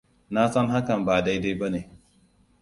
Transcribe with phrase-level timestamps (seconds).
[0.33, 1.81] Na san hakan ba dai-dai ba ne.